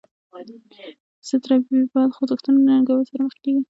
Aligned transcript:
ضد 1.27 1.43
لیبرال 1.77 2.09
خوځښتونه 2.15 2.57
له 2.59 2.67
ننګونې 2.69 3.03
سره 3.09 3.21
مخ 3.25 3.33
کیږي. 3.43 3.59